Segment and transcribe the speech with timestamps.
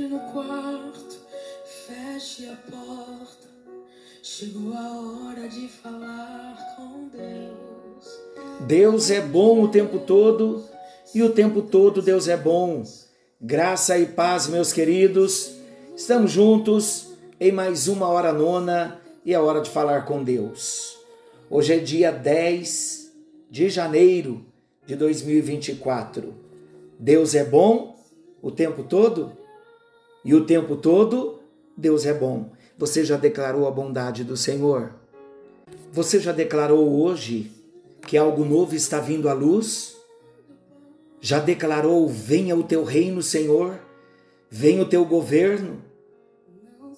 [0.00, 1.18] Entre no quarto,
[1.86, 3.48] feche a porta.
[4.22, 8.20] Chegou a hora de falar com Deus.
[8.60, 10.64] Deus é bom o tempo todo
[11.14, 12.82] e o tempo todo Deus é bom.
[13.38, 15.56] Graça e paz, meus queridos.
[15.94, 17.08] Estamos juntos
[17.38, 20.96] em mais uma hora nona e é hora de falar com Deus.
[21.50, 23.12] Hoje é dia 10
[23.50, 24.46] de janeiro
[24.86, 26.32] de 2024.
[26.98, 28.02] Deus é bom
[28.40, 29.38] o tempo todo
[30.24, 31.40] e o tempo todo
[31.76, 32.50] Deus é bom.
[32.76, 34.92] Você já declarou a bondade do Senhor?
[35.92, 37.50] Você já declarou hoje
[38.06, 39.96] que algo novo está vindo à luz?
[41.20, 43.78] Já declarou: venha o teu reino, Senhor,
[44.50, 45.82] venha o teu governo?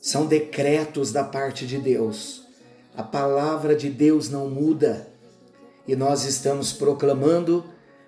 [0.00, 2.44] São decretos da parte de Deus.
[2.96, 5.08] A palavra de Deus não muda
[5.86, 7.64] e nós estamos proclamando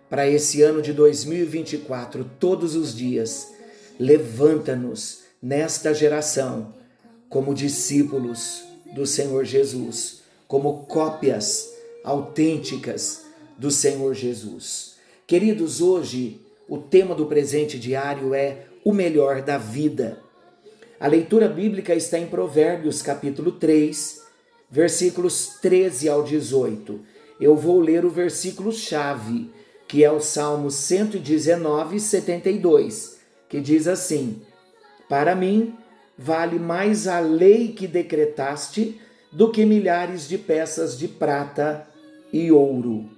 [0.09, 3.53] para esse ano de 2024, todos os dias,
[4.01, 6.73] levanta-nos nesta geração
[7.29, 11.69] como discípulos do Senhor Jesus, como cópias
[12.03, 13.27] autênticas
[13.59, 14.95] do Senhor Jesus.
[15.27, 20.19] Queridos, hoje o tema do presente diário é o melhor da vida.
[20.99, 24.23] A leitura bíblica está em Provérbios, capítulo 3,
[24.71, 27.01] versículos 13 ao 18.
[27.39, 29.51] Eu vou ler o versículo chave,
[29.87, 33.20] que é o Salmo 119, 72,
[33.51, 34.41] que diz assim:
[35.09, 35.75] Para mim,
[36.17, 38.99] vale mais a lei que decretaste
[39.31, 41.87] do que milhares de peças de prata
[42.33, 43.11] e ouro.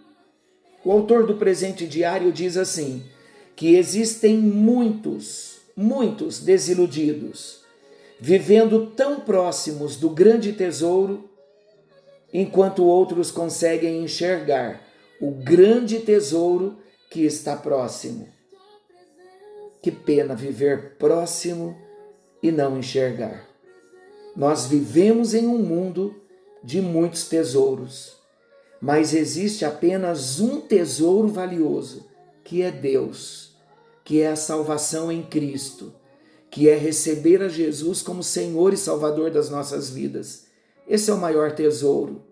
[0.85, 3.05] O autor do presente diário diz assim:
[3.55, 7.61] que existem muitos, muitos desiludidos,
[8.19, 11.29] vivendo tão próximos do grande tesouro,
[12.33, 14.83] enquanto outros conseguem enxergar
[15.21, 16.79] o grande tesouro
[17.11, 18.27] que está próximo.
[19.83, 21.77] Que pena viver próximo
[22.41, 23.49] e não enxergar.
[24.37, 26.15] Nós vivemos em um mundo
[26.63, 28.17] de muitos tesouros,
[28.81, 32.09] mas existe apenas um tesouro valioso,
[32.45, 33.57] que é Deus,
[34.05, 35.93] que é a salvação em Cristo,
[36.49, 40.47] que é receber a Jesus como Senhor e Salvador das nossas vidas.
[40.87, 42.23] Esse é o maior tesouro.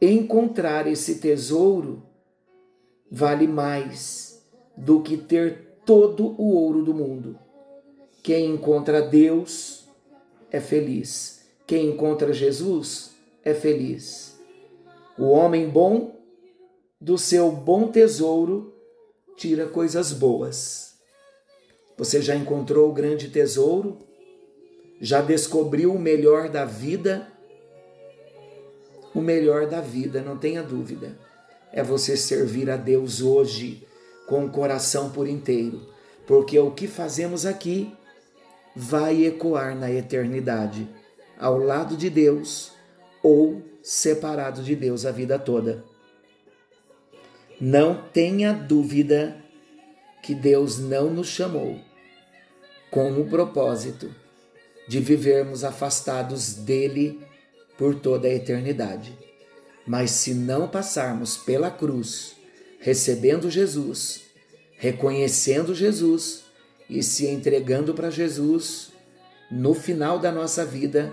[0.00, 2.02] Encontrar esse tesouro
[3.10, 4.35] vale mais
[4.76, 7.38] do que ter todo o ouro do mundo.
[8.22, 9.88] Quem encontra Deus
[10.50, 11.46] é feliz.
[11.66, 13.12] Quem encontra Jesus
[13.44, 14.36] é feliz.
[15.18, 16.14] O homem bom,
[17.00, 18.74] do seu bom tesouro,
[19.36, 20.96] tira coisas boas.
[21.96, 23.98] Você já encontrou o grande tesouro?
[25.00, 27.30] Já descobriu o melhor da vida?
[29.14, 31.18] O melhor da vida, não tenha dúvida,
[31.72, 33.86] é você servir a Deus hoje
[34.26, 35.80] com o coração por inteiro,
[36.26, 37.92] porque o que fazemos aqui
[38.74, 40.88] vai ecoar na eternidade,
[41.38, 42.72] ao lado de Deus
[43.22, 45.84] ou separado de Deus a vida toda.
[47.60, 49.36] Não tenha dúvida
[50.22, 51.80] que Deus não nos chamou
[52.90, 54.14] com o propósito
[54.86, 57.20] de vivermos afastados dele
[57.78, 59.16] por toda a eternidade.
[59.86, 62.35] Mas se não passarmos pela cruz,
[62.86, 64.20] recebendo Jesus,
[64.78, 66.44] reconhecendo Jesus,
[66.88, 68.92] e se entregando para Jesus,
[69.50, 71.12] no final da nossa vida,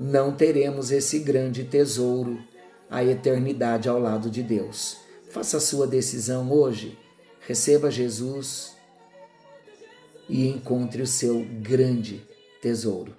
[0.00, 2.42] não teremos esse grande tesouro,
[2.90, 4.96] a eternidade ao lado de Deus.
[5.30, 6.98] Faça a sua decisão hoje,
[7.46, 8.72] receba Jesus
[10.28, 12.26] e encontre o seu grande
[12.60, 13.14] tesouro.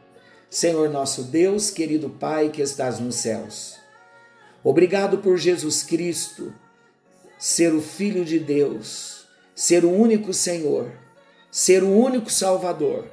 [0.50, 3.78] Senhor nosso Deus, querido Pai que estás nos céus,
[4.62, 6.54] obrigado por Jesus Cristo
[7.44, 11.04] ser o Filho de Deus, ser o único Senhor
[11.54, 13.06] ser o único Salvador.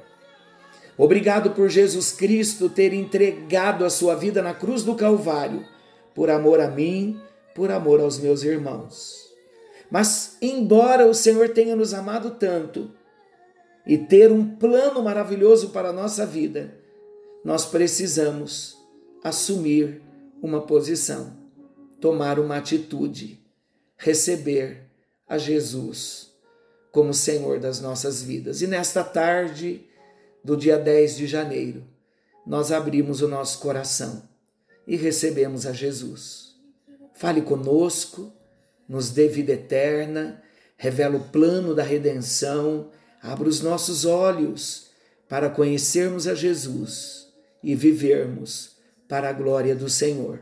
[0.97, 5.63] Obrigado por Jesus Cristo ter entregado a sua vida na cruz do Calvário,
[6.15, 7.21] por amor a mim,
[7.53, 9.31] por amor aos meus irmãos.
[9.91, 12.89] Mas, embora o Senhor tenha nos amado tanto
[13.85, 16.79] e ter um plano maravilhoso para a nossa vida,
[17.45, 18.75] nós precisamos
[19.23, 20.01] assumir
[20.41, 21.37] uma posição,
[21.99, 23.39] tomar uma atitude,
[24.01, 24.81] receber
[25.29, 26.31] a Jesus
[26.91, 28.61] como Senhor das nossas vidas.
[28.61, 29.85] E nesta tarde
[30.43, 31.83] do dia 10 de janeiro,
[32.45, 34.23] nós abrimos o nosso coração
[34.87, 36.55] e recebemos a Jesus.
[37.13, 38.33] Fale conosco,
[38.89, 40.41] nos dê vida eterna,
[40.75, 42.89] revela o plano da redenção,
[43.21, 44.87] abra os nossos olhos
[45.29, 47.27] para conhecermos a Jesus
[47.61, 48.71] e vivermos
[49.07, 50.39] para a glória do Senhor.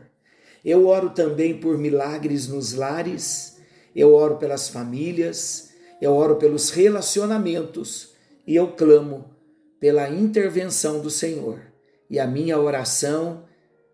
[0.64, 3.49] Eu oro também por milagres nos lares,
[3.94, 5.70] eu oro pelas famílias,
[6.00, 8.14] eu oro pelos relacionamentos
[8.46, 9.30] e eu clamo
[9.78, 11.60] pela intervenção do Senhor.
[12.08, 13.44] E a minha oração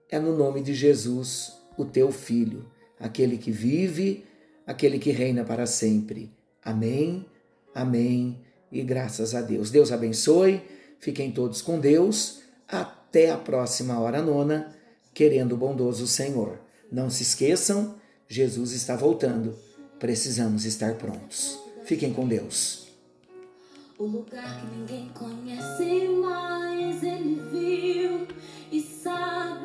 [0.09, 2.67] é no nome de Jesus, o teu filho,
[2.99, 4.25] aquele que vive,
[4.67, 6.31] aquele que reina para sempre.
[6.63, 7.27] Amém,
[7.75, 8.41] amém
[8.71, 9.71] e graças a Deus.
[9.71, 10.63] Deus abençoe,
[10.99, 12.41] fiquem todos com Deus.
[12.69, 14.75] Até a próxima hora nona,
[15.15, 16.59] querendo o bondoso Senhor.
[16.91, 17.97] Não se esqueçam,
[18.29, 19.57] Jesus está voltando
[19.99, 21.59] precisamos estar prontos.
[21.85, 22.87] Fiquem com Deus.
[23.99, 28.29] O lugar que ninguém conhece mais, ele viu
[28.71, 29.56] e sabe.